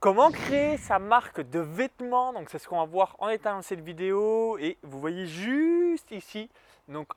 Comment 0.00 0.30
créer 0.30 0.76
sa 0.76 1.00
marque 1.00 1.40
de 1.40 1.58
vêtements? 1.58 2.32
Donc 2.32 2.50
c'est 2.50 2.60
ce 2.60 2.68
qu'on 2.68 2.78
va 2.78 2.84
voir 2.84 3.16
en 3.18 3.28
état 3.30 3.50
dans 3.50 3.62
cette 3.62 3.80
vidéo 3.80 4.56
et 4.58 4.78
vous 4.84 5.00
voyez 5.00 5.26
juste 5.26 6.12
ici 6.12 6.48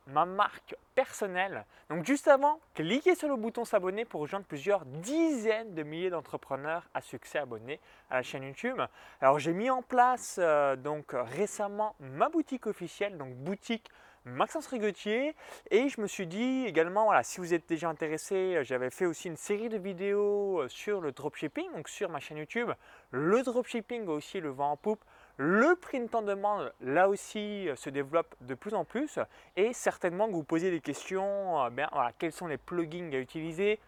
ma 0.08 0.26
marque 0.26 0.75
personnelle. 0.96 1.64
Donc 1.92 2.08
juste 2.08 2.28
avant, 2.28 2.59
cliquez 2.74 3.14
sur 3.14 3.28
le 3.28 3.36
bouton 3.36 3.66
s'abonner 3.66 4.04
pour 4.04 4.22
rejoindre 4.22 4.48
plusieurs 4.48 4.83
dizaines 4.86 5.75
de 5.75 5.83
milliers 5.83 6.09
d'entrepreneurs 6.09 6.90
à 6.96 7.02
succès 7.02 7.38
abonnés 7.38 7.80
à 8.09 8.16
la 8.16 8.23
chaîne 8.23 8.46
YouTube. 8.46 8.82
Alors 9.21 9.38
j'ai 9.38 9.54
mis 9.54 9.70
en 9.70 9.84
place 9.84 10.38
euh, 10.41 10.75
donc 10.75 11.11
récemment 11.13 11.95
ma 12.00 12.29
boutique 12.29 12.66
officielle, 12.66 13.16
donc 13.16 13.36
boutique 13.36 13.91
Maxence 14.26 14.68
Rigotier. 14.68 15.36
Et 15.72 15.90
je 15.90 16.00
me 16.00 16.08
suis 16.08 16.28
dit 16.28 16.66
également 16.68 17.06
voilà 17.06 17.24
si 17.24 17.40
vous 17.40 17.54
êtes 17.54 17.68
déjà 17.68 17.90
intéressé 17.90 18.55
euh, 18.55 18.64
j'avais 18.64 18.92
fait 18.92 19.05
aussi 19.05 19.28
une 19.28 19.36
série 19.36 19.70
de 19.70 19.78
vidéos 19.78 20.62
euh, 20.62 20.68
sur 20.68 21.02
le 21.02 21.12
dropshipping 21.12 21.72
donc 21.74 21.90
sur 21.90 22.10
ma 22.10 22.20
chaîne 22.20 22.38
YouTube. 22.38 22.70
Le 23.10 23.42
dropshipping 23.42 24.05
aussi 24.08 24.40
le 24.40 24.50
vent 24.50 24.72
en 24.72 24.78
poupe. 24.78 25.04
Le 25.38 25.76
print 25.76 26.14
en 26.14 26.22
demande 26.22 26.72
là 26.81 27.09
aussi 27.09 27.68
euh, 27.68 27.76
se 27.76 27.90
développe 27.90 28.36
de 28.42 28.54
plus 28.54 28.76
en 28.76 28.86
plus. 28.86 29.18
Et 29.55 29.73
certainement 29.73 30.28
que 30.28 30.34
vous 30.34 30.44
posez 30.44 30.70
des 30.70 30.81
questions 30.81 31.67
ben, 31.72 31.90
quels 32.20 32.31
sont 32.31 32.48
les 32.48 32.58
plugins 32.58 33.12
à 33.14 33.17
utiliser 33.17 33.80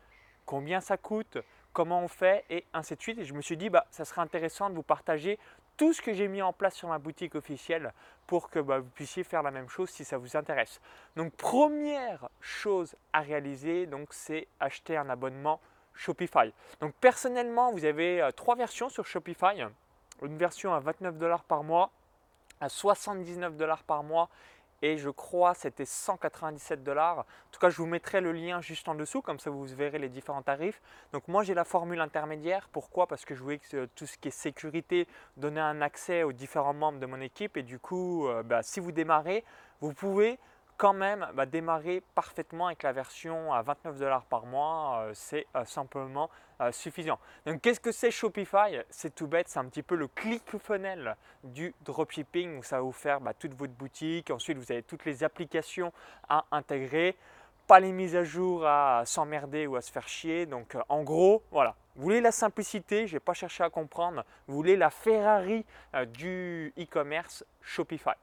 combien 0.46 0.82
ça 0.82 0.98
coûte 0.98 1.38
comment 1.74 2.02
on 2.02 2.08
fait 2.08 2.46
et 2.50 2.66
ainsi 2.74 2.96
de 2.96 3.02
suite 3.02 3.18
et 3.20 3.26
je 3.26 3.34
me 3.34 3.42
suis 3.42 3.58
dit 3.58 3.70
bah 3.70 3.86
ça 3.90 4.06
serait 4.06 4.22
intéressant 4.22 4.70
de 4.70 4.76
vous 4.76 4.84
partager 4.84 5.40
tout 5.76 5.92
ce 5.92 6.02
que 6.02 6.14
j'ai 6.14 6.28
mis 6.28 6.42
en 6.42 6.54
place 6.54 6.76
sur 6.76 6.88
ma 6.88 7.00
boutique 7.00 7.36
officielle 7.36 7.94
pour 8.28 8.50
que 8.50 8.60
bah, 8.60 8.80
vous 8.80 8.90
puissiez 8.90 9.24
faire 9.24 9.44
la 9.44 9.52
même 9.52 9.68
chose 9.68 9.90
si 9.90 10.06
ça 10.06 10.18
vous 10.18 10.38
intéresse. 10.38 10.80
Donc 11.16 11.34
première 11.34 12.30
chose 12.40 12.96
à 13.12 13.22
réaliser, 13.22 13.90
c'est 14.12 14.48
acheter 14.60 14.98
un 14.98 15.10
abonnement 15.10 15.60
Shopify. 15.96 16.54
Donc 16.80 16.94
personnellement, 16.96 17.72
vous 17.72 17.86
avez 17.86 18.22
euh, 18.22 18.32
trois 18.32 18.56
versions 18.56 18.90
sur 18.90 19.06
Shopify. 19.06 19.64
Une 20.22 20.38
version 20.38 20.74
à 20.74 20.80
29 20.80 21.18
dollars 21.18 21.44
par 21.44 21.64
mois, 21.64 21.92
à 22.62 22.70
79 22.70 23.58
dollars 23.58 23.84
par 23.84 24.04
mois 24.04 24.30
et 24.84 24.98
je 24.98 25.10
crois 25.10 25.54
c'était 25.54 25.86
197 25.86 26.84
dollars. 26.84 27.20
En 27.20 27.52
tout 27.52 27.60
cas, 27.60 27.70
je 27.70 27.78
vous 27.78 27.86
mettrai 27.86 28.20
le 28.20 28.34
lien 28.34 28.60
juste 28.62 28.88
en 28.90 28.96
dessous, 28.96 29.22
comme 29.22 29.40
ça 29.40 29.50
vous 29.50 29.64
verrez 29.64 29.98
les 29.98 30.10
différents 30.10 30.42
tarifs. 30.42 30.82
Donc 31.14 31.28
moi 31.30 31.44
j'ai 31.44 31.54
la 31.54 31.64
formule 31.64 32.02
intermédiaire. 32.02 32.68
Pourquoi? 32.72 33.08
Parce 33.08 33.24
que 33.24 33.34
je 33.34 33.42
voulais 33.42 33.60
que 33.60 33.86
tout 33.96 34.06
ce 34.06 34.18
qui 34.18 34.28
est 34.28 34.32
sécurité, 34.32 35.08
donner 35.38 35.62
un 35.62 35.82
accès 35.82 36.24
aux 36.24 36.34
différents 36.34 36.74
membres 36.74 37.00
de 37.00 37.06
mon 37.06 37.22
équipe 37.22 37.56
et 37.56 37.64
du 37.64 37.80
coup, 37.80 38.28
euh, 38.28 38.44
bah, 38.44 38.62
si 38.62 38.82
vous 38.82 38.92
démarrez, 38.92 39.46
vous 39.80 39.94
pouvez 39.94 40.38
quand 40.78 40.94
même 40.94 41.28
bah, 41.34 41.46
démarrer 41.46 42.02
parfaitement 42.16 42.68
avec 42.68 42.84
la 42.84 42.92
version 42.92 43.54
à 43.54 43.62
29 43.62 44.00
dollars 44.00 44.26
par 44.26 44.46
mois, 44.46 45.00
euh, 45.00 45.12
c'est 45.14 45.46
euh, 45.56 45.66
simplement 45.66 46.30
euh, 46.62 46.72
suffisant. 46.72 47.20
Donc 47.46 47.62
qu'est-ce 47.62 47.80
que 47.80 47.92
c'est 47.92 48.12
Shopify? 48.12 48.82
C'est 48.90 49.14
tout 49.14 49.28
bête, 49.28 49.48
c'est 49.50 49.60
un 49.60 49.66
petit 49.66 49.84
peu 49.84 49.96
le 49.96 50.10
funnel 50.60 51.16
du 51.44 51.74
dropshipping 51.86 52.60
où 52.60 52.64
ça 52.64 52.78
va 52.78 52.82
vous 52.82 52.92
faire 52.92 53.22
bah, 53.22 53.34
toute 53.34 53.54
votre 53.54 53.74
boutique. 53.74 54.32
Ensuite, 54.32 54.58
vous 54.58 54.72
avez 54.72 54.84
toutes 54.84 55.06
les 55.06 55.24
applications 55.24 55.92
à 56.28 56.46
intégrer, 56.52 57.16
pas 57.68 57.80
les 57.80 57.92
mises 57.92 58.16
à 58.16 58.24
jour 58.24 58.66
à 58.66 59.04
s'emmerder 59.06 59.68
ou 59.68 59.76
à 59.76 59.82
se 59.82 59.92
faire 59.92 60.08
chier. 60.08 60.46
Donc 60.46 60.78
en 60.90 61.04
gros, 61.04 61.44
voilà. 61.52 61.76
Vous 61.96 62.04
voulez 62.04 62.22
la 62.22 62.32
simplicité, 62.32 63.06
je 63.06 63.14
n'ai 63.14 63.20
pas 63.20 63.34
cherché 63.34 63.64
à 63.64 63.70
comprendre. 63.70 64.26
Vous 64.48 64.56
voulez 64.56 64.76
la 64.76 64.90
Ferrari 64.90 65.64
du 66.08 66.74
e-commerce 66.76 67.46
Shopify. 67.62 68.16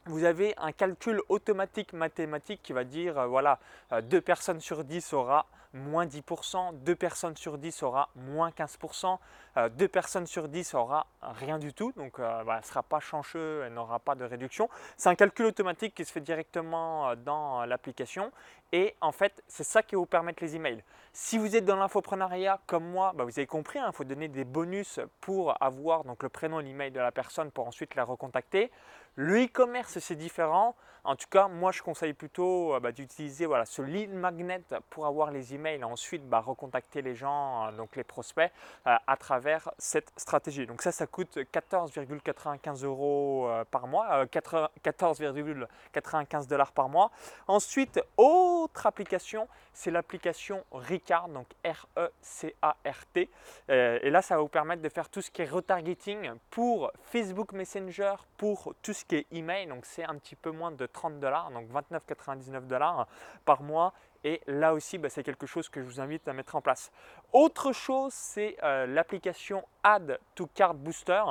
vous 0.07 0.23
avez 0.23 0.53
un 0.57 0.71
calcul 0.71 1.21
automatique 1.29 1.93
mathématique 1.93 2.61
qui 2.63 2.73
va 2.73 2.83
dire, 2.83 3.17
euh, 3.17 3.27
voilà, 3.27 3.59
2 3.91 4.17
euh, 4.17 4.21
personnes 4.21 4.59
sur 4.59 4.83
10 4.83 5.13
aura 5.13 5.45
moins 5.77 6.05
10%, 6.05 6.83
2 6.83 6.95
personnes 6.95 7.35
sur 7.37 7.57
10 7.57 7.83
aura 7.83 8.09
moins 8.15 8.49
15%, 8.49 9.17
2 9.55 9.85
euh, 9.85 9.87
personnes 9.87 10.27
sur 10.27 10.47
10 10.47 10.73
aura 10.73 11.07
rien 11.21 11.57
du 11.59 11.73
tout, 11.73 11.91
donc 11.95 12.19
elle 12.19 12.45
ne 12.45 12.61
sera 12.61 12.83
pas 12.83 12.99
chanceux, 12.99 13.63
elle 13.65 13.73
n'aura 13.73 13.99
pas 13.99 14.15
de 14.15 14.25
réduction. 14.25 14.69
C'est 14.97 15.09
un 15.09 15.15
calcul 15.15 15.45
automatique 15.45 15.95
qui 15.95 16.05
se 16.05 16.11
fait 16.11 16.21
directement 16.21 17.15
dans 17.15 17.65
l'application 17.65 18.31
et 18.71 18.95
en 18.99 19.11
fait, 19.11 19.43
c'est 19.47 19.63
ça 19.63 19.81
qui 19.81 19.95
va 19.95 19.99
vous 19.99 20.05
permettre 20.05 20.43
les 20.43 20.55
emails. 20.55 20.83
Si 21.13 21.37
vous 21.37 21.55
êtes 21.55 21.65
dans 21.65 21.77
l'infoprenariat 21.77 22.59
comme 22.67 22.85
moi, 22.85 23.13
bah, 23.15 23.23
vous 23.23 23.39
avez 23.39 23.47
compris, 23.47 23.79
il 23.79 23.81
hein, 23.81 23.91
faut 23.91 24.03
donner 24.03 24.27
des 24.27 24.43
bonus 24.43 24.99
pour 25.21 25.61
avoir 25.63 26.03
donc, 26.03 26.21
le 26.21 26.29
prénom 26.29 26.59
et 26.59 26.63
l'email 26.63 26.91
de 26.91 26.99
la 26.99 27.11
personne 27.11 27.49
pour 27.49 27.67
ensuite 27.67 27.95
la 27.95 28.03
recontacter. 28.03 28.71
Le 29.15 29.45
e-commerce, 29.45 29.97
c'est 29.99 30.15
différent. 30.15 30.75
En 31.03 31.15
tout 31.15 31.27
cas, 31.31 31.47
moi, 31.47 31.71
je 31.71 31.81
conseille 31.81 32.13
plutôt 32.13 32.75
euh, 32.75 32.79
bah, 32.79 32.91
d'utiliser 32.91 33.45
voilà, 33.45 33.65
ce 33.65 33.81
lead 33.81 34.13
magnet 34.13 34.61
pour 34.89 35.05
avoir 35.07 35.31
les 35.31 35.55
emails 35.55 35.66
et 35.75 35.83
ensuite 35.83 36.27
bah, 36.27 36.39
recontacter 36.39 37.01
les 37.01 37.15
gens, 37.15 37.67
euh, 37.67 37.71
donc 37.71 37.95
les 37.95 38.03
prospects, 38.03 38.51
euh, 38.85 38.95
à 39.05 39.17
travers 39.17 39.71
cette 39.77 40.11
stratégie. 40.17 40.65
Donc 40.65 40.81
ça, 40.81 40.91
ça 40.91 41.07
coûte 41.07 41.37
14,95 41.37 42.85
euros 42.85 43.49
par 43.71 43.87
mois, 43.87 44.25
14,95 44.25 46.47
dollars 46.47 46.71
par 46.71 46.89
mois. 46.89 47.11
Ensuite, 47.47 47.99
autre 48.17 48.85
application, 48.85 49.47
c'est 49.73 49.91
l'application 49.91 50.63
Ricard, 50.71 51.29
donc 51.29 51.47
R-E-C-A-R-T. 51.65 53.29
et 53.69 54.09
là, 54.09 54.21
ça 54.21 54.35
va 54.35 54.41
vous 54.41 54.47
permettre 54.47 54.81
de 54.81 54.89
faire 54.89 55.09
tout 55.09 55.21
ce 55.21 55.31
qui 55.31 55.41
est 55.41 55.49
retargeting 55.49 56.31
pour 56.49 56.91
Facebook 57.03 57.53
Messenger, 57.53 58.15
pour 58.37 58.73
tout 58.81 58.93
ce 58.93 59.05
qui 59.05 59.17
est 59.17 59.25
email. 59.31 59.67
Donc 59.67 59.85
c'est 59.85 60.03
un 60.03 60.15
petit 60.15 60.35
peu 60.35 60.51
moins 60.51 60.71
de 60.71 60.85
30 60.85 61.19
dollars, 61.19 61.51
donc 61.51 61.67
29,99 61.69 62.67
dollars 62.67 63.07
par 63.45 63.61
mois. 63.61 63.93
Et 64.23 64.41
là 64.47 64.73
aussi, 64.73 64.97
bah, 64.97 65.09
c'est 65.09 65.23
quelque 65.23 65.45
chose 65.45 65.69
que 65.69 65.81
je 65.81 65.85
vous 65.85 65.99
invite 65.99 66.27
à 66.27 66.33
mettre 66.33 66.55
en 66.55 66.61
place. 66.61 66.91
Autre 67.33 67.71
chose, 67.71 68.13
c'est 68.13 68.57
euh, 68.63 68.85
l'application 68.87 69.63
Add 69.83 70.19
to 70.35 70.47
Card 70.53 70.73
Booster. 70.73 71.23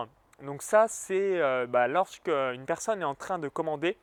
Donc 0.43 0.63
ça, 0.63 0.87
c'est 0.89 1.41
euh, 1.41 1.67
bah, 1.67 1.89
lorsque 1.89 2.29
une 2.29 2.65
personne 2.67 3.01
est 3.01 3.07
en 3.07 3.15
train 3.15 3.39
de 3.39 3.49
commander, 3.49 3.97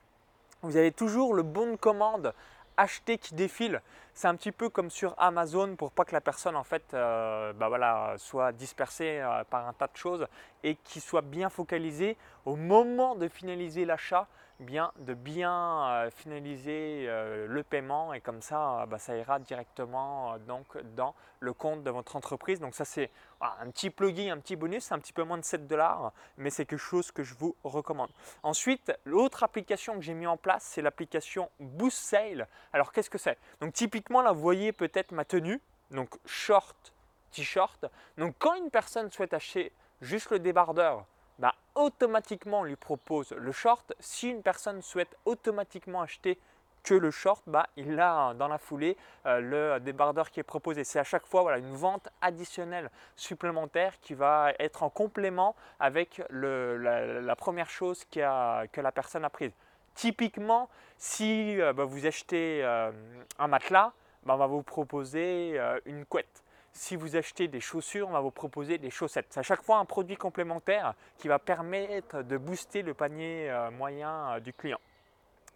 vous 0.61 0.77
avez 0.77 0.91
toujours 0.91 1.33
le 1.33 1.43
bon 1.43 1.71
de 1.71 1.75
commande 1.75 2.33
acheter 2.77 3.17
qui 3.17 3.35
défile. 3.35 3.81
C'est 4.15 4.27
un 4.27 4.35
petit 4.35 4.51
peu 4.51 4.69
comme 4.69 4.91
sur 4.91 5.15
Amazon 5.17 5.75
pour 5.75 5.91
pas 5.91 6.05
que 6.05 6.13
la 6.13 6.21
personne 6.21 6.55
en 6.55 6.63
fait 6.63 6.93
euh, 6.93 7.51
bah 7.53 7.67
voilà, 7.67 8.13
soit 8.17 8.51
dispersée 8.51 9.19
euh, 9.19 9.43
par 9.43 9.67
un 9.67 9.73
tas 9.73 9.87
de 9.87 9.97
choses 9.97 10.27
et 10.63 10.75
qu'il 10.75 11.01
soit 11.01 11.23
bien 11.23 11.49
focalisé 11.49 12.15
au 12.45 12.55
moment 12.55 13.15
de 13.15 13.27
finaliser 13.27 13.85
l'achat 13.85 14.27
bien, 14.59 14.91
de 14.99 15.15
bien 15.15 15.87
euh, 15.89 16.11
finaliser 16.11 17.07
le 17.07 17.63
paiement 17.63 18.13
et 18.13 18.21
comme 18.21 18.43
ça, 18.43 18.85
bah, 18.87 18.99
ça 18.99 19.17
ira 19.17 19.39
directement 19.39 20.37
donc, 20.47 20.77
dans 20.95 21.15
le 21.39 21.53
compte 21.53 21.83
de 21.83 21.89
votre 21.89 22.15
entreprise. 22.15 22.59
Donc 22.59 22.75
ça 22.75 22.85
c'est 22.85 23.09
un 23.41 23.69
petit 23.69 23.89
plugin, 23.89 24.33
un 24.33 24.39
petit 24.39 24.55
bonus, 24.55 24.91
un 24.91 24.99
petit 24.99 25.13
peu 25.13 25.23
moins 25.23 25.37
de 25.37 25.43
7 25.43 25.67
dollars, 25.67 26.13
mais 26.37 26.49
c'est 26.49 26.65
quelque 26.65 26.79
chose 26.79 27.11
que 27.11 27.23
je 27.23 27.35
vous 27.35 27.55
recommande. 27.63 28.09
Ensuite, 28.41 28.93
l'autre 29.05 29.43
application 29.43 29.95
que 29.95 30.01
j'ai 30.01 30.13
mis 30.13 30.27
en 30.27 30.37
place, 30.37 30.63
c'est 30.63 30.81
l'application 30.81 31.49
Boost 31.59 31.97
Sale. 31.97 32.47
Alors 32.71 32.91
qu'est-ce 32.91 33.09
que 33.09 33.17
c'est? 33.17 33.37
Donc 33.59 33.73
typiquement 33.73 34.02
là, 34.09 34.31
vous 34.31 34.41
voyez 34.41 34.71
peut-être 34.71 35.11
ma 35.11 35.25
tenue, 35.25 35.59
donc 35.91 36.09
short, 36.25 36.93
t-shirt. 37.31 37.85
Donc 38.17 38.35
quand 38.39 38.55
une 38.55 38.69
personne 38.69 39.11
souhaite 39.11 39.33
acheter 39.33 39.71
juste 40.01 40.29
le 40.31 40.39
débardeur, 40.39 41.05
bah, 41.39 41.55
automatiquement 41.75 42.61
on 42.61 42.63
lui 42.63 42.75
propose 42.75 43.31
le 43.31 43.51
short. 43.51 43.93
Si 43.99 44.29
une 44.29 44.41
personne 44.41 44.81
souhaite 44.81 45.15
automatiquement 45.25 46.01
acheter 46.01 46.39
que 46.83 46.93
le 46.93 47.11
short, 47.11 47.43
bah, 47.47 47.67
il 47.77 47.97
a 47.99 48.33
dans 48.33 48.49
la 48.49 48.57
foulée 48.57 48.97
euh, 49.25 49.39
le 49.39 49.79
débardeur 49.79 50.29
qui 50.29 50.41
est 50.41 50.43
proposé. 50.43 50.83
C'est 50.83 50.99
à 50.99 51.05
chaque 51.05 51.25
fois 51.25 51.41
voilà, 51.41 51.57
une 51.57 51.73
vente 51.73 52.09
additionnelle 52.21 52.91
supplémentaire 53.15 53.99
qui 54.01 54.13
va 54.13 54.51
être 54.59 54.83
en 54.83 54.89
complément 54.89 55.55
avec 55.79 56.21
la, 56.29 57.35
première 57.37 57.69
chose 57.69 58.03
que 58.11 58.81
la 58.81 58.91
personne 58.91 59.23
a 59.23 59.29
prise. 59.29 59.53
Typiquement, 59.95 60.69
si 60.97 61.59
euh, 61.59 61.73
bah, 61.73 61.85
vous 61.85 62.05
achetez 62.05 62.63
euh, 62.63 62.91
un 63.39 63.47
matelas, 63.47 63.93
on 64.25 64.35
va 64.35 64.47
vous 64.47 64.63
proposer 64.63 65.59
une 65.85 66.05
couette 66.05 66.43
si 66.73 66.95
vous 66.95 67.15
achetez 67.15 67.47
des 67.47 67.61
chaussures, 67.61 68.09
on 68.09 68.11
va 68.11 68.19
vous 68.19 68.31
proposer 68.31 68.77
des 68.79 68.89
chaussettes. 68.89 69.27
C'est 69.29 69.39
à 69.39 69.43
chaque 69.43 69.61
fois 69.61 69.77
un 69.77 69.85
produit 69.85 70.17
complémentaire 70.17 70.95
qui 71.17 71.27
va 71.27 71.39
permettre 71.39 72.23
de 72.23 72.37
booster 72.37 72.81
le 72.81 72.93
panier 72.93 73.49
euh, 73.49 73.71
moyen 73.71 74.33
euh, 74.33 74.39
du 74.39 74.53
client. 74.53 74.79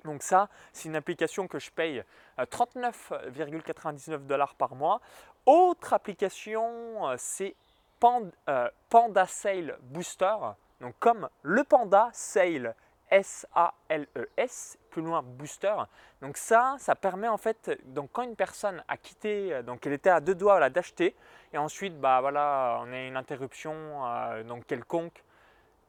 Donc 0.06 0.22
ça, 0.22 0.48
c'est 0.72 0.88
une 0.88 0.96
application 0.96 1.48
que 1.48 1.60
je 1.60 1.72
paye 1.72 2.04
39,99 2.38 4.12
euh, 4.12 4.18
dollars 4.20 4.54
par 4.54 4.76
mois. 4.76 5.02
Autre 5.46 5.94
application, 5.94 7.16
c'est 7.18 7.56
Panda, 8.00 9.26
Sale 9.26 9.78
Booster. 9.82 10.36
Donc 10.82 10.94
comme 11.00 11.28
le 11.42 11.64
panda 11.64 12.10
Sale, 12.14 12.76
S-A-L-E-S, 13.10 14.78
plus 14.90 15.02
loin 15.02 15.22
booster. 15.22 15.76
Donc 16.22 16.38
ça, 16.38 16.76
ça 16.80 16.96
permet 16.96 17.28
en 17.28 17.38
fait, 17.38 17.72
donc 17.86 18.10
quand 18.12 18.24
une 18.24 18.36
personne 18.36 18.84
a 18.88 18.98
quitté, 18.98 19.62
donc 19.64 19.86
elle 19.86 19.94
était 19.94 20.10
à 20.10 20.20
deux 20.20 20.36
doigts 20.36 20.70
d'acheter, 20.70 21.16
et 21.54 21.58
ensuite, 21.58 22.00
bah 22.00 22.20
voilà, 22.22 22.80
on 22.82 22.92
a 22.92 23.04
une 23.06 23.18
interruption 23.18 23.74
euh, 24.06 24.44
donc 24.44 24.66
quelconque, 24.66 25.24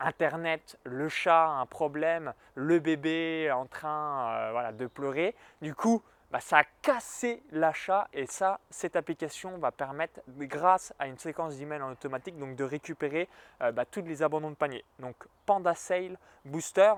Internet, 0.01 0.79
le 0.85 1.09
chat 1.09 1.49
un 1.49 1.67
problème, 1.67 2.33
le 2.55 2.79
bébé 2.79 3.51
en 3.51 3.67
train 3.67 4.31
euh, 4.31 4.53
voilà, 4.53 4.73
de 4.73 4.87
pleurer. 4.87 5.35
Du 5.61 5.75
coup, 5.75 6.03
bah, 6.31 6.41
ça 6.41 6.59
a 6.59 6.65
cassé 6.83 7.43
l'achat 7.53 8.09
et 8.13 8.27
ça, 8.27 8.61
cette 8.71 8.97
application 8.97 9.57
va 9.59 9.73
permettre, 9.73 10.21
grâce 10.29 10.93
à 10.99 11.07
une 11.07 11.19
séquence 11.19 11.57
d'emails 11.57 11.81
en 11.81 11.93
automatique, 11.93 12.39
donc 12.39 12.55
de 12.55 12.65
récupérer 12.65 13.29
euh, 13.63 13.73
bah, 13.73 13.87
tous 13.87 14.03
les 14.03 14.23
abandons 14.23 14.51
de 14.51 14.57
panier. 14.57 14.85
Donc 14.99 15.17
Panda 15.47 15.75
Sale 15.75 16.19
Booster. 16.45 16.93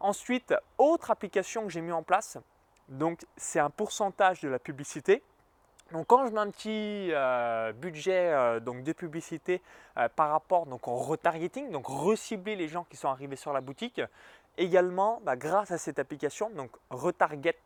Ensuite, 0.00 0.54
autre 0.76 1.10
application 1.10 1.62
que 1.62 1.70
j'ai 1.70 1.80
mis 1.80 1.92
en 1.92 2.02
place, 2.02 2.38
donc 2.88 3.24
c'est 3.36 3.60
un 3.60 3.70
pourcentage 3.70 4.40
de 4.40 4.48
la 4.48 4.58
publicité. 4.58 5.22
Donc 5.92 6.06
quand 6.06 6.26
je 6.26 6.32
mets 6.32 6.40
un 6.40 6.50
petit 6.50 7.08
euh, 7.12 7.72
budget 7.72 8.32
euh, 8.32 8.60
donc 8.60 8.82
de 8.82 8.92
publicité 8.92 9.62
par 10.16 10.30
rapport 10.30 10.66
donc 10.66 10.88
au 10.88 10.96
retargeting, 10.96 11.70
donc 11.70 11.86
recibler 11.86 12.56
les 12.56 12.68
gens 12.68 12.84
qui 12.90 12.96
sont 12.96 13.08
arrivés 13.08 13.36
sur 13.36 13.52
la 13.52 13.60
boutique, 13.60 14.00
également 14.58 15.20
bah, 15.24 15.36
grâce 15.36 15.70
à 15.70 15.78
cette 15.78 15.98
application, 15.98 16.50
donc 16.50 16.70
Retarget 16.90 17.56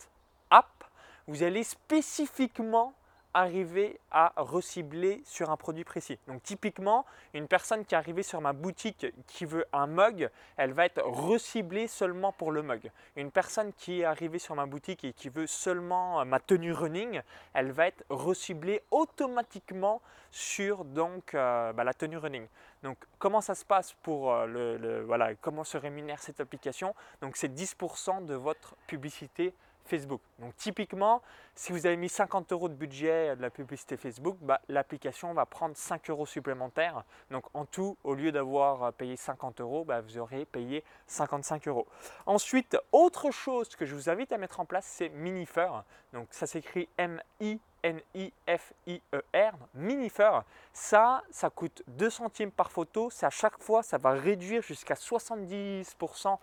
App, 0.50 0.85
vous 1.29 1.43
allez 1.43 1.63
spécifiquement 1.63 2.95
arriver 3.35 4.01
à 4.11 4.33
recibler 4.37 5.23
sur 5.25 5.51
un 5.51 5.57
produit 5.57 5.85
précis. 5.85 6.19
Donc 6.27 6.43
typiquement, 6.43 7.05
une 7.35 7.47
personne 7.47 7.85
qui 7.85 7.95
est 7.95 7.99
arrivée 7.99 8.23
sur 8.23 8.41
ma 8.41 8.53
boutique 8.53 9.07
qui 9.27 9.45
veut 9.45 9.67
un 9.73 9.87
mug, 9.87 10.31
elle 10.57 10.73
va 10.73 10.87
être 10.87 11.03
reciblée 11.03 11.87
seulement 11.87 12.33
pour 12.33 12.53
le 12.53 12.63
mug. 12.63 12.91
Une 13.17 13.31
personne 13.31 13.73
qui 13.75 14.01
est 14.01 14.05
arrivée 14.05 14.39
sur 14.39 14.55
ma 14.55 14.67
boutique 14.67 15.05
et 15.05 15.13
qui 15.13 15.29
veut 15.29 15.47
seulement 15.47 16.21
euh, 16.21 16.25
ma 16.25 16.41
tenue 16.41 16.73
running, 16.73 17.21
elle 17.53 17.71
va 17.71 17.87
être 17.87 18.03
reciblée 18.09 18.83
automatiquement 18.91 20.01
sur 20.31 20.85
euh, 20.97 21.73
bah, 21.73 21.85
la 21.85 21.95
tenue 21.95 22.17
running. 22.17 22.47
Donc 22.83 22.97
comment 23.19 23.41
ça 23.41 23.55
se 23.55 23.65
passe 23.65 23.95
pour 24.03 24.33
euh, 24.33 24.47
le, 24.47 25.03
voilà 25.05 25.35
comment 25.35 25.65
se 25.65 25.77
rémunère 25.77 26.21
cette 26.21 26.41
application? 26.41 26.95
Donc 27.21 27.37
c'est 27.37 27.55
10% 27.55 28.25
de 28.25 28.35
votre 28.35 28.75
publicité 28.87 29.55
Facebook. 29.88 30.20
Donc 30.38 30.55
typiquement, 30.56 31.23
si 31.55 31.73
vous 31.73 31.87
avez 31.87 31.96
mis 31.96 32.08
50 32.08 32.52
euros 32.52 32.69
de 32.69 32.75
budget 32.75 33.35
de 33.35 33.43
la 33.43 33.50
publicité 33.50 33.96
Facebook, 33.96 34.37
bah, 34.40 34.61
l'application 34.69 35.32
va 35.32 35.46
prendre 35.46 35.76
5 35.76 36.11
euros 36.11 36.26
supplémentaires. 36.26 37.02
Donc 37.31 37.44
en 37.55 37.64
tout, 37.64 37.96
au 38.05 38.14
lieu 38.14 38.31
d'avoir 38.31 38.93
payé 38.93 39.17
50 39.17 39.61
euros, 39.61 39.85
bah, 39.85 40.00
vous 40.00 40.19
aurez 40.19 40.44
payé 40.44 40.85
55 41.06 41.67
euros. 41.69 41.87
Ensuite, 42.26 42.76
autre 42.93 43.31
chose 43.31 43.75
que 43.75 43.87
je 43.87 43.94
vous 43.94 44.08
invite 44.08 44.32
à 44.32 44.38
mettre 44.38 44.61
en 44.61 44.64
place, 44.64 44.87
c'est 44.87 45.08
Minifer. 45.08 45.82
Donc 46.12 46.29
ça 46.31 46.46
s'écrit 46.46 46.88
M-I. 46.96 47.58
N-I-F-I-E-R, 47.82 49.52
Minifer, 49.75 50.43
ça, 50.73 51.23
ça 51.31 51.49
coûte 51.49 51.82
2 51.87 52.11
centimes 52.11 52.50
par 52.50 52.73
photo. 52.73 53.08
C'est 53.11 53.26
à 53.26 53.31
chaque 53.31 53.62
fois, 53.62 53.82
ça 53.82 53.99
va 53.99 54.11
réduire 54.11 54.62
jusqu'à 54.62 54.94
70% 54.94 56.32
euh, 56.32 56.37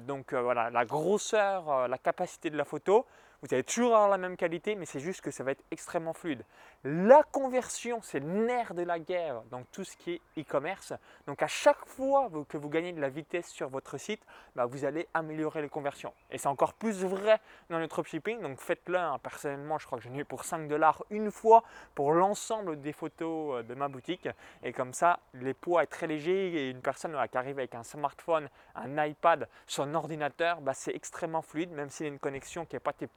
donc 0.00 0.32
euh, 0.32 0.40
voilà, 0.40 0.70
la 0.70 0.84
grosseur, 0.84 1.70
euh, 1.70 1.88
la 1.88 1.98
capacité 1.98 2.50
de 2.50 2.56
la 2.56 2.64
photo. 2.64 3.04
Vous 3.42 3.48
allez 3.52 3.64
toujours 3.64 3.94
avoir 3.94 4.08
la 4.08 4.18
même 4.18 4.36
qualité, 4.36 4.74
mais 4.74 4.86
c'est 4.86 5.00
juste 5.00 5.20
que 5.20 5.30
ça 5.30 5.44
va 5.44 5.52
être 5.52 5.64
extrêmement 5.70 6.12
fluide. 6.12 6.44
La 6.84 7.22
conversion, 7.22 8.00
c'est 8.02 8.20
le 8.20 8.26
nerf 8.26 8.74
de 8.74 8.82
la 8.82 8.98
guerre 8.98 9.42
dans 9.50 9.62
tout 9.72 9.84
ce 9.84 9.96
qui 9.96 10.12
est 10.12 10.40
e-commerce. 10.40 10.92
Donc 11.26 11.42
à 11.42 11.46
chaque 11.46 11.84
fois 11.86 12.30
que 12.48 12.56
vous 12.56 12.68
gagnez 12.68 12.92
de 12.92 13.00
la 13.00 13.08
vitesse 13.08 13.48
sur 13.48 13.68
votre 13.68 13.98
site, 13.98 14.22
bah, 14.54 14.66
vous 14.66 14.84
allez 14.84 15.08
améliorer 15.12 15.62
les 15.62 15.68
conversions. 15.68 16.12
Et 16.30 16.38
c'est 16.38 16.48
encore 16.48 16.74
plus 16.74 17.04
vrai 17.04 17.40
dans 17.70 17.78
le 17.78 17.86
dropshipping. 17.86 18.40
Donc 18.40 18.60
faites-le. 18.60 18.96
Hein. 18.98 19.18
Personnellement, 19.22 19.78
je 19.78 19.86
crois 19.86 19.98
que 19.98 20.04
j'en 20.04 20.14
ai 20.14 20.18
eu 20.18 20.24
pour 20.24 20.44
5 20.44 20.68
dollars 20.68 21.02
une 21.10 21.30
fois 21.30 21.64
pour 21.94 22.12
l'ensemble 22.12 22.80
des 22.80 22.92
photos 22.92 23.56
euh, 23.56 23.62
de 23.62 23.74
ma 23.74 23.88
boutique. 23.88 24.28
Et 24.62 24.72
comme 24.72 24.92
ça, 24.92 25.20
les 25.34 25.54
poids 25.54 25.82
est 25.82 25.88
très 25.88 26.06
léger 26.06 26.54
et 26.54 26.70
une 26.70 26.80
personne 26.80 27.16
qui 27.30 27.38
arrive 27.38 27.58
avec 27.58 27.74
un 27.74 27.82
smartphone, 27.82 28.48
un 28.74 29.04
iPad, 29.04 29.48
son 29.66 29.94
ordinateur, 29.94 30.60
bah, 30.60 30.74
c'est 30.74 30.94
extrêmement 30.94 31.42
fluide, 31.42 31.70
même 31.72 31.90
s'il 31.90 32.06
a 32.06 32.08
une 32.08 32.18
connexion 32.18 32.64
qui 32.64 32.76
n'est 32.76 32.80
pas 32.80 32.92
tip 32.92 33.10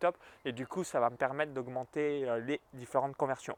Et 0.45 0.51
du 0.51 0.67
coup, 0.67 0.83
ça 0.83 0.99
va 0.99 1.09
me 1.09 1.15
permettre 1.15 1.53
d'augmenter 1.53 2.27
euh, 2.27 2.39
les 2.39 2.61
différentes 2.73 3.15
conversions. 3.15 3.57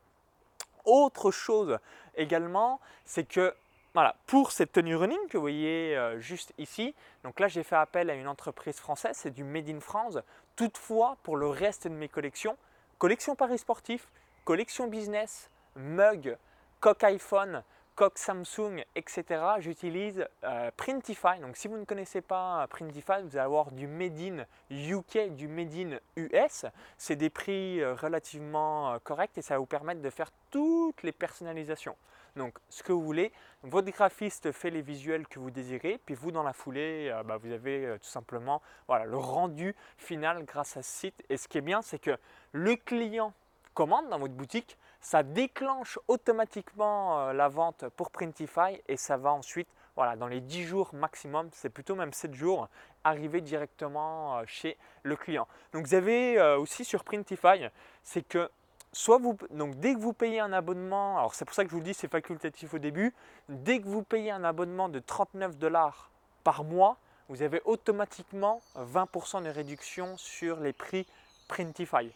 Autre 0.86 1.31
chose 1.31 1.77
également, 2.15 2.80
c'est 3.06 3.24
que 3.24 3.53
voilà, 3.94 4.15
pour 4.25 4.51
cette 4.51 4.71
tenue 4.71 4.95
running 4.95 5.19
que 5.27 5.38
vous 5.38 5.44
voyez 5.44 5.98
euh, 5.98 6.18
juste 6.19 6.53
ici, 6.57 6.95
donc 7.24 7.39
là 7.42 7.50
j'ai 7.50 7.62
fait 7.62 7.75
appel 7.75 8.09
à 8.09 8.13
une 8.13 8.27
entreprise 8.27 8.77
française, 8.77 9.18
c'est 9.18 9.31
du 9.31 9.44
Made 9.44 9.69
in 9.69 9.81
France. 9.81 10.18
Toutefois, 10.56 11.18
pour 11.24 11.36
le 11.36 11.48
reste 11.48 11.88
de 11.88 11.94
mes 11.94 12.07
collections, 12.07 12.57
collection 13.00 13.36
Paris 13.36 13.57
sportif, 13.57 14.07
collection 14.45 14.88
business, 14.88 15.50
mug, 15.75 16.38
coque 16.80 17.04
iPhone, 17.04 17.63
coque 17.95 18.17
Samsung, 18.17 18.83
etc., 18.95 19.23
j'utilise 19.59 20.27
euh, 20.43 20.71
Printify. 20.77 21.39
Donc 21.41 21.57
si 21.57 21.67
vous 21.67 21.77
ne 21.77 21.85
connaissez 21.85 22.21
pas 22.21 22.67
Printify, 22.69 23.21
vous 23.23 23.35
allez 23.35 23.45
avoir 23.45 23.71
du 23.71 23.88
Made 23.88 24.19
in 24.19 24.45
UK, 24.69 25.35
du 25.35 25.47
Made 25.47 25.73
in 25.73 25.99
US. 26.15 26.65
C'est 26.97 27.15
des 27.15 27.29
prix 27.29 27.81
euh, 27.81 27.93
relativement 27.93 28.97
corrects 29.03 29.38
et 29.38 29.41
ça 29.41 29.55
va 29.55 29.59
vous 29.59 29.65
permettre 29.65 30.01
de 30.01 30.09
faire 30.09 30.31
toutes 30.49 31.03
les 31.03 31.11
personnalisations. 31.11 31.95
Donc, 32.35 32.57
ce 32.69 32.81
que 32.81 32.93
vous 32.93 33.01
voulez, 33.01 33.31
votre 33.63 33.91
graphiste 33.91 34.51
fait 34.51 34.69
les 34.69 34.81
visuels 34.81 35.27
que 35.27 35.39
vous 35.39 35.51
désirez, 35.51 35.99
puis 36.05 36.15
vous, 36.15 36.31
dans 36.31 36.44
la 36.44 36.53
foulée, 36.53 37.09
euh, 37.11 37.23
bah, 37.23 37.37
vous 37.37 37.51
avez 37.51 37.85
euh, 37.85 37.97
tout 37.97 38.09
simplement 38.09 38.61
voilà, 38.87 39.05
le 39.05 39.17
rendu 39.17 39.75
final 39.97 40.45
grâce 40.45 40.77
à 40.77 40.81
ce 40.81 40.91
site. 40.91 41.23
Et 41.29 41.35
ce 41.35 41.47
qui 41.47 41.57
est 41.57 41.61
bien, 41.61 41.81
c'est 41.81 41.99
que 41.99 42.17
le 42.53 42.75
client 42.77 43.33
commande 43.73 44.09
dans 44.09 44.19
votre 44.19 44.33
boutique, 44.33 44.77
ça 45.00 45.23
déclenche 45.23 46.00
automatiquement 46.07 47.19
euh, 47.19 47.33
la 47.33 47.47
vente 47.47 47.85
pour 47.95 48.12
Printify 48.12 48.81
et 48.88 48.97
ça 48.97 49.18
va 49.18 49.31
ensuite, 49.31 49.68
voilà, 49.95 50.15
dans 50.15 50.27
les 50.27 50.41
10 50.41 50.63
jours 50.63 50.94
maximum, 50.94 51.50
c'est 51.53 51.69
plutôt 51.69 51.95
même 51.95 52.13
7 52.13 52.33
jours, 52.33 52.69
arriver 53.03 53.41
directement 53.41 54.45
chez 54.45 54.77
le 55.03 55.15
client. 55.15 55.47
Donc, 55.73 55.88
vous 55.88 55.95
avez 55.95 56.39
aussi 56.56 56.85
sur 56.85 57.03
Printify, 57.03 57.68
c'est 58.03 58.21
que 58.21 58.50
soit 58.94 59.18
vous, 59.18 59.38
donc 59.51 59.79
dès 59.79 59.94
que 59.94 60.00
vous 60.00 60.13
payez 60.13 60.39
un 60.39 60.53
abonnement, 60.53 61.18
alors 61.18 61.33
c'est 61.33 61.45
pour 61.45 61.53
ça 61.53 61.63
que 61.63 61.69
je 61.69 61.75
vous 61.75 61.81
le 61.81 61.85
dis, 61.85 61.94
c'est 61.94 62.09
facultatif 62.09 62.73
au 62.73 62.79
début, 62.79 63.13
dès 63.50 63.79
que 63.79 63.88
vous 63.88 64.03
payez 64.03 64.31
un 64.31 64.44
abonnement 64.44 64.89
de 64.89 65.00
39 65.00 65.57
dollars 65.57 66.12
par 66.44 66.63
mois, 66.63 66.97
vous 67.29 67.41
avez 67.41 67.62
automatiquement 67.65 68.61
20% 68.75 69.44
de 69.44 69.49
réduction 69.49 70.18
sur 70.18 70.59
les 70.59 70.73
prix 70.73 71.07
Printify. 71.47 72.11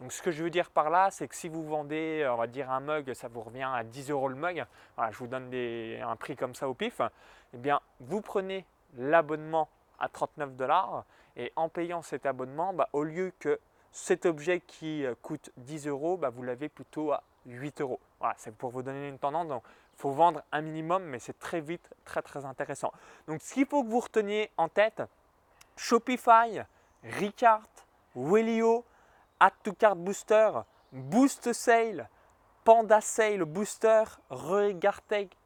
Donc 0.00 0.12
ce 0.12 0.22
que 0.22 0.30
je 0.30 0.42
veux 0.42 0.50
dire 0.50 0.70
par 0.70 0.88
là, 0.88 1.10
c'est 1.10 1.28
que 1.28 1.34
si 1.34 1.48
vous 1.48 1.62
vendez, 1.62 2.26
on 2.30 2.36
va 2.36 2.46
dire 2.46 2.70
un 2.70 2.80
mug, 2.80 3.12
ça 3.12 3.28
vous 3.28 3.42
revient 3.42 3.68
à 3.70 3.84
10 3.84 4.10
euros 4.10 4.28
le 4.28 4.34
mug, 4.34 4.64
voilà, 4.96 5.12
je 5.12 5.18
vous 5.18 5.26
donne 5.26 5.52
un 5.54 6.16
prix 6.16 6.36
comme 6.36 6.54
ça 6.54 6.68
au 6.68 6.74
pif, 6.74 7.00
eh 7.52 7.58
bien 7.58 7.80
vous 8.00 8.22
prenez 8.22 8.64
l'abonnement 8.96 9.68
à 9.98 10.08
39 10.08 10.56
dollars 10.56 11.04
et 11.36 11.52
en 11.56 11.68
payant 11.68 12.02
cet 12.02 12.26
abonnement, 12.26 12.72
bah, 12.72 12.88
au 12.92 13.04
lieu 13.04 13.32
que 13.38 13.60
cet 13.92 14.26
objet 14.26 14.60
qui 14.60 15.04
euh, 15.04 15.14
coûte 15.22 15.50
10 15.56 15.86
euros, 15.86 16.16
bah, 16.16 16.30
vous 16.30 16.42
l'avez 16.42 16.68
plutôt 16.68 17.12
à 17.12 17.22
8 17.46 17.80
euros. 17.80 18.00
Voilà, 18.18 18.34
c'est 18.38 18.54
pour 18.54 18.70
vous 18.70 18.82
donner 18.82 19.08
une 19.08 19.18
tendance. 19.18 19.48
Donc, 19.48 19.62
il 19.94 20.00
faut 20.00 20.10
vendre 20.10 20.42
un 20.52 20.60
minimum, 20.60 21.04
mais 21.04 21.18
c'est 21.18 21.38
très 21.38 21.60
vite, 21.60 21.88
très 22.04 22.22
très 22.22 22.44
intéressant. 22.44 22.92
Donc, 23.26 23.42
ce 23.42 23.54
qu'il 23.54 23.66
faut 23.66 23.82
que 23.82 23.88
vous 23.88 24.00
reteniez 24.00 24.50
en 24.56 24.68
tête, 24.68 25.02
Shopify, 25.76 26.60
Ricard, 27.04 27.62
Wellio, 28.14 28.84
Add 29.40 29.54
to 29.62 29.72
Cart 29.72 29.96
Booster, 29.96 30.50
Boost 30.92 31.52
Sale, 31.54 32.08
Panda 32.62 33.00
Sale 33.00 33.44
Booster, 33.44 34.04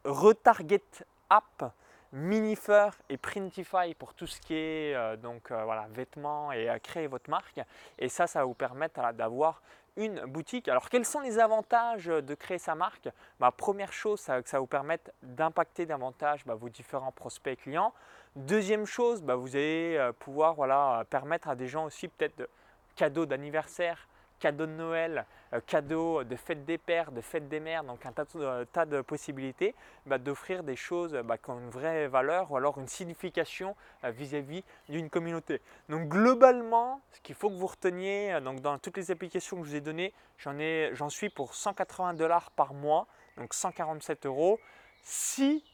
Retarget 0.05 0.83
App, 1.31 1.73
Minifer 2.15 2.91
et 3.09 3.17
Printify 3.17 3.95
pour 3.99 4.15
tout 4.15 4.27
ce 4.27 4.41
qui 4.41 4.55
est 4.55 4.95
euh, 4.95 5.17
donc 5.17 5.51
euh, 5.51 5.65
voilà, 5.65 5.87
vêtements 5.91 6.53
et 6.53 6.69
euh, 6.69 6.79
créer 6.79 7.07
votre 7.07 7.29
marque. 7.29 7.61
Et 7.99 8.09
ça, 8.09 8.27
ça 8.27 8.41
va 8.41 8.45
vous 8.45 8.55
permettre 8.55 9.01
d'avoir 9.13 9.63
une 9.97 10.25
boutique. 10.27 10.69
Alors 10.69 10.89
quels 10.89 11.05
sont 11.05 11.21
les 11.21 11.39
avantages 11.39 12.07
de 12.07 12.35
créer 12.35 12.59
sa 12.59 12.75
marque? 12.75 13.09
Bah, 13.39 13.53
Première 13.57 13.93
chose, 13.93 14.21
ça, 14.21 14.41
ça 14.45 14.59
vous 14.61 14.67
permettre 14.67 15.13
d'impacter 15.23 15.87
davantage 15.87 16.45
bah, 16.45 16.55
vos 16.55 16.69
différents 16.69 17.13
prospects 17.13 17.61
clients. 17.61 17.93
Deuxième 18.35 18.87
chose, 18.87 19.23
bah, 19.23 19.37
vous 19.37 19.55
allez 19.55 20.11
pouvoir 20.19 20.55
voilà, 20.55 21.05
permettre 21.11 21.49
à 21.49 21.55
des 21.55 21.69
gens 21.69 21.85
aussi 21.85 22.09
peut-être 22.09 22.39
de 22.39 22.49
cadeaux 22.97 23.27
d'anniversaire, 23.27 24.09
cadeaux 24.39 24.67
de 24.67 24.73
Noël, 24.73 25.25
euh, 25.53 25.61
cadeaux 25.67 26.25
de 26.25 26.37
fête 26.37 26.65
des 26.65 26.79
pères, 26.79 27.13
de 27.13 27.21
fête 27.21 27.49
des 27.49 27.61
mères, 27.61 27.85
donc 27.85 28.05
un 28.05 28.13
tas 28.13 28.85
de, 28.85 29.01
possibilités 29.01 29.75
bah, 30.07 30.19
d'offrir 30.19 30.63
des 30.63 30.77
choses 30.77 31.15
bah, 31.25 31.39
qui 31.39 31.51
ont 31.51 31.59
une 31.59 31.71
vraie 31.71 32.09
valeur 32.09 32.51
ou 32.51 32.57
alors 32.57 32.79
une 32.79 32.89
signification 32.89 33.75
euh, 34.05 34.11
vis-à-vis 34.11 34.65
d'une 34.89 35.09
communauté. 35.09 35.61
Donc 35.89 36.09
globalement, 36.09 37.01
ce 37.13 37.21
qu'il 37.21 37.35
faut 37.35 37.49
que 37.49 37.55
vous 37.55 37.67
reteniez, 37.67 38.35
euh, 38.35 38.41
donc 38.41 38.61
dans 38.61 38.79
toutes 38.79 38.97
les 38.97 39.11
applications 39.11 39.57
que 39.57 39.65
je 39.65 39.71
vous 39.71 39.77
ai 39.77 39.81
données, 39.81 40.13
j'en 40.39 41.09
suis 41.09 41.31
pour 41.31 41.55
180 41.55 42.15
dollars 42.15 42.51
par 42.51 42.75
mois, 42.75 43.07
donc 43.39 43.55
147 43.55 44.27
euros. 44.27 44.59
Si 45.03 45.65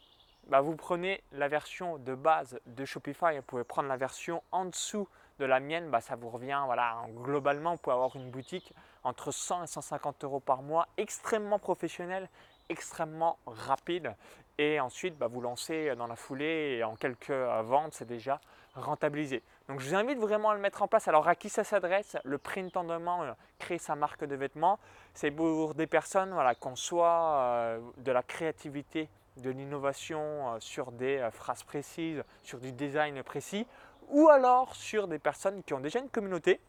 bah, 0.46 0.60
vous 0.60 0.76
prenez 0.76 1.22
la 1.32 1.48
version 1.48 1.98
de 1.98 2.14
base 2.14 2.60
de 2.66 2.84
Shopify, 2.84 3.36
vous 3.36 3.42
pouvez 3.42 3.64
prendre 3.64 3.88
la 3.88 3.96
version 3.96 4.42
en 4.52 4.66
dessous 4.66 5.08
de 5.40 5.46
la 5.46 5.58
mienne, 5.58 5.90
bah, 5.90 6.00
ça 6.00 6.14
vous 6.14 6.28
revient, 6.28 6.62
voilà, 6.66 6.98
globalement, 7.16 7.72
vous 7.72 7.78
pouvez 7.78 7.94
avoir 7.94 8.14
une 8.14 8.30
boutique 8.30 8.72
entre 9.02 9.32
100 9.32 9.64
et 9.64 9.66
150 9.66 10.22
euros 10.24 10.38
par 10.38 10.62
mois, 10.62 10.86
extrêmement 10.98 11.58
professionnelle, 11.58 12.28
extrêmement 12.68 13.38
rapide. 13.46 14.14
Et 14.58 14.78
ensuite, 14.78 15.16
bah, 15.16 15.26
vous 15.26 15.40
lancez 15.40 15.96
dans 15.96 16.06
la 16.06 16.16
foulée 16.16 16.76
et 16.76 16.84
en 16.84 16.94
quelques 16.94 17.30
euh, 17.30 17.62
ventes, 17.62 17.94
c'est 17.94 18.06
déjà 18.06 18.40
rentabilisé. 18.74 19.42
Donc 19.68 19.80
je 19.80 19.88
vous 19.88 19.94
invite 19.94 20.18
vraiment 20.18 20.50
à 20.50 20.54
le 20.54 20.60
mettre 20.60 20.82
en 20.82 20.88
place. 20.88 21.08
Alors 21.08 21.26
à 21.26 21.34
qui 21.34 21.48
ça 21.48 21.64
s'adresse? 21.64 22.18
Le 22.24 22.36
print 22.36 22.76
en 22.76 22.84
demande, 22.84 23.28
euh, 23.28 23.34
créer 23.58 23.78
sa 23.78 23.96
marque 23.96 24.24
de 24.24 24.36
vêtements, 24.36 24.78
c'est 25.14 25.30
pour 25.30 25.74
des 25.74 25.86
personnes 25.86 26.32
voilà, 26.32 26.54
qu'on 26.54 26.76
soit 26.76 27.38
euh, 27.38 27.80
de 27.96 28.12
la 28.12 28.22
créativité, 28.22 29.08
de 29.38 29.48
l'innovation 29.48 30.58
sur 30.60 30.92
des 30.92 31.26
phrases 31.32 31.62
précises, 31.62 32.22
sur 32.42 32.58
du 32.58 32.72
design 32.72 33.22
précis, 33.22 33.66
ou 34.10 34.28
alors 34.28 34.74
sur 34.74 35.08
des 35.08 35.18
personnes 35.18 35.62
qui 35.62 35.74
ont 35.74 35.80
déjà 35.80 35.98
une 35.98 36.10
communauté 36.10 36.60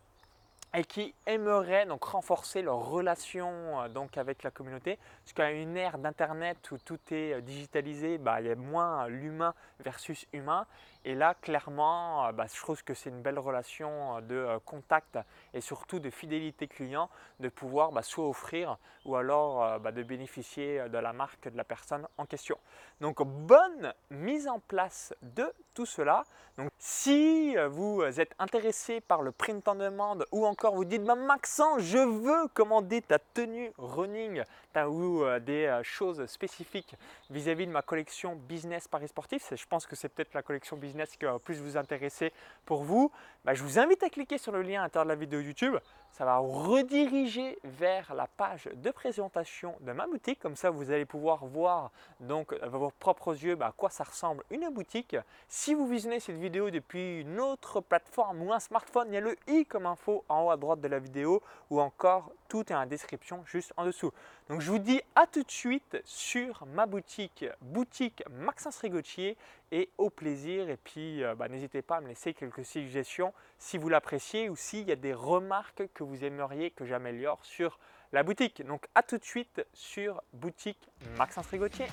et 0.74 0.86
qui 0.86 1.14
aimeraient 1.28 1.86
donc 1.86 2.04
renforcer 2.04 2.62
leur 2.62 2.90
relation 2.90 3.82
euh, 3.82 3.90
donc 3.90 4.18
avec 4.18 4.44
la 4.44 4.52
communauté. 4.52 4.98
Parce 5.24 5.34
qu'à 5.34 5.52
une 5.52 5.76
ère 5.76 5.98
d'internet 5.98 6.72
où 6.72 6.78
tout 6.78 7.00
est 7.12 7.34
euh, 7.34 7.42
digitalisé, 7.42 8.18
bah, 8.18 8.40
il 8.40 8.48
y 8.48 8.52
a 8.52 8.56
moins 8.56 9.08
l'humain 9.08 9.54
versus 9.80 10.26
humain. 10.32 10.66
Et 11.04 11.16
là, 11.16 11.34
clairement, 11.34 12.28
euh, 12.28 12.32
bah, 12.32 12.46
je 12.54 12.60
trouve 12.60 12.84
que 12.84 12.94
c'est 12.94 13.10
une 13.10 13.22
belle 13.22 13.40
relation 13.40 14.22
de 14.22 14.60
contact 14.66 15.18
et 15.54 15.62
surtout 15.62 16.00
de 16.00 16.10
fidélité 16.10 16.68
client 16.68 17.10
de 17.40 17.50
pouvoir 17.50 17.92
bah, 17.92 18.04
soit 18.04 18.28
offrir 18.28 18.78
ou 19.06 19.16
alors 19.16 19.80
de 19.80 20.04
bénéficier 20.04 20.88
de 20.90 20.98
la 20.98 21.14
marque 21.14 21.50
de 21.50 21.58
la 21.58 21.64
personne 21.64 22.08
en 22.18 22.26
question. 22.26 22.58
Donc, 23.00 23.22
bonne 23.24 23.94
mise 24.12 24.48
en 24.48 24.60
place 24.60 25.14
de 25.22 25.52
tout 25.74 25.86
cela. 25.86 26.24
Donc, 26.58 26.70
si 26.78 27.56
vous 27.70 28.04
êtes 28.20 28.36
intéressé 28.38 29.02
par 29.02 29.22
le 29.22 29.32
print 29.32 29.68
en 29.68 29.76
demande 29.76 30.26
ou 30.32 30.46
encore 30.46 30.76
vous 30.76 30.86
dites 30.86 31.04
bah, 31.04 31.16
Maxence, 31.16 31.82
je 31.82 31.98
veux 31.98 32.48
commander 32.50 33.02
ta 33.02 33.18
tenue 33.18 33.72
running 33.78 34.44
ou 34.80 35.24
euh, 35.24 35.40
des 35.40 35.66
euh, 35.66 35.84
choses 35.84 36.26
spécifiques 36.28 36.96
vis-à-vis 37.30 37.68
de 37.68 37.72
ma 37.72 37.82
collection 37.82 38.36
business 38.36 38.88
Paris 38.88 39.08
Sportif. 39.08 39.54
Je 39.54 39.66
pense 39.66 39.86
que 39.86 39.96
c'est 39.96 40.10
peut-être 40.10 40.34
la 40.34 40.44
collection 40.44 40.78
business 40.78 40.91
qui 41.18 41.26
va 41.26 41.40
plus 41.40 41.60
vous 41.60 41.78
intéresser 41.78 42.32
pour 42.66 42.84
vous. 42.84 43.12
Bah, 43.46 43.54
je 43.54 43.64
vous 43.64 43.80
invite 43.80 44.04
à 44.04 44.10
cliquer 44.10 44.38
sur 44.38 44.52
le 44.52 44.62
lien 44.62 44.82
à 44.82 44.84
l'intérieur 44.84 45.06
de 45.06 45.10
la 45.10 45.16
vidéo 45.16 45.40
YouTube. 45.40 45.76
Ça 46.12 46.26
va 46.26 46.40
rediriger 46.40 47.58
vers 47.64 48.14
la 48.14 48.28
page 48.28 48.70
de 48.76 48.92
présentation 48.92 49.76
de 49.80 49.94
ma 49.94 50.08
boutique. 50.08 50.40
Comme 50.40 50.58
ça, 50.58 50.70
vous 50.70 50.92
allez 50.92 51.06
pouvoir 51.06 51.46
voir 51.46 51.92
donc 52.20 52.54
à 52.62 52.68
vos 52.68 52.92
propres 53.00 53.34
yeux 53.34 53.56
bah, 53.56 53.68
à 53.68 53.72
quoi 53.72 53.90
ça 53.90 54.04
ressemble 54.04 54.44
une 54.52 54.70
boutique. 54.70 55.16
Si 55.48 55.74
vous 55.74 55.88
visionnez 55.88 56.20
cette 56.20 56.38
vidéo 56.38 56.70
depuis 56.70 57.22
une 57.22 57.40
autre 57.40 57.80
plateforme 57.80 58.42
ou 58.44 58.52
un 58.52 58.60
smartphone, 58.60 59.08
il 59.08 59.14
y 59.14 59.18
a 59.18 59.22
le 59.22 59.38
i 59.48 59.66
comme 59.66 59.86
info 59.86 60.26
en 60.28 60.44
haut 60.44 60.52
à 60.52 60.58
droite 60.58 60.82
de 60.82 60.90
la 60.90 61.00
vidéo 61.00 61.42
ou 61.70 61.80
encore 61.80 62.32
tout 62.50 62.70
est 62.72 62.76
en 62.76 62.86
description 62.86 63.46
juste 63.46 63.72
en 63.78 63.86
dessous. 63.86 64.12
Donc 64.50 64.60
je 64.60 64.70
vous 64.70 64.80
dis 64.80 65.02
à 65.16 65.26
tout 65.28 65.44
de 65.44 65.52
suite 65.52 66.02
sur 66.04 66.66
ma 66.66 66.86
boutique, 66.86 67.46
boutique 67.62 68.22
Maxence 68.30 68.80
Rigotier 68.80 69.38
et 69.72 69.90
au 69.98 70.10
plaisir. 70.10 70.70
Et 70.70 70.76
puis 70.76 71.24
euh, 71.24 71.36
bah, 71.36 71.48
n'hésitez 71.48 71.82
pas 71.82 71.98
à 71.98 72.02
me 72.02 72.10
laisser 72.10 72.34
quelques 72.34 72.66
suggestions 72.66 73.34
si 73.58 73.78
vous 73.78 73.88
l'appréciez 73.88 74.50
ou 74.50 74.58
s'il 74.58 74.88
y 74.90 74.92
a 74.92 74.98
des 74.98 75.14
remarques 75.14 75.84
vous 76.06 76.24
aimeriez 76.24 76.72
que 76.72 76.86
j'améliore 76.86 77.44
sur 77.44 77.80
la 78.12 78.24
boutique. 78.24 78.66
Donc 78.66 78.86
à 78.96 79.04
tout 79.04 79.18
de 79.18 79.24
suite 79.24 79.66
sur 79.74 80.22
boutique 80.34 80.90
Maxence 81.18 81.48
Rigotier. 81.48 81.86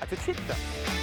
À 0.00 0.06
tout 0.06 0.14
de 0.14 0.20
suite 0.20 0.97